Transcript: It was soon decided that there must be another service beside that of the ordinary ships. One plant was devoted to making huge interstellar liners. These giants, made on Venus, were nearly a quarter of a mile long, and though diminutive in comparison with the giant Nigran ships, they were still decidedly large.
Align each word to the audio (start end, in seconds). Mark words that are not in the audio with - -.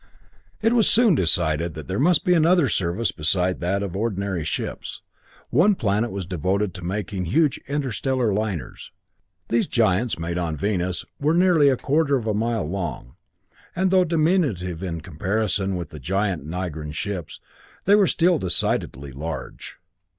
It 0.63 0.73
was 0.73 0.89
soon 0.89 1.13
decided 1.13 1.75
that 1.75 1.87
there 1.87 1.99
must 1.99 2.25
be 2.25 2.33
another 2.33 2.67
service 2.67 3.11
beside 3.11 3.59
that 3.59 3.83
of 3.83 3.93
the 3.93 3.99
ordinary 3.99 4.43
ships. 4.43 5.03
One 5.51 5.75
plant 5.75 6.09
was 6.11 6.25
devoted 6.25 6.73
to 6.73 6.81
making 6.83 7.25
huge 7.25 7.59
interstellar 7.67 8.33
liners. 8.33 8.91
These 9.49 9.67
giants, 9.67 10.17
made 10.17 10.39
on 10.39 10.57
Venus, 10.57 11.05
were 11.19 11.35
nearly 11.35 11.69
a 11.69 11.77
quarter 11.77 12.15
of 12.15 12.25
a 12.25 12.33
mile 12.33 12.67
long, 12.67 13.15
and 13.75 13.91
though 13.91 14.03
diminutive 14.03 14.81
in 14.81 15.01
comparison 15.01 15.75
with 15.75 15.89
the 15.91 15.99
giant 15.99 16.47
Nigran 16.47 16.93
ships, 16.95 17.39
they 17.85 17.93
were 17.93 18.07
still 18.07 18.39
decidedly 18.39 19.11
large. 19.11 19.75